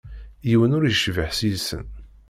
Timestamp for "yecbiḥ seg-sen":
0.87-1.85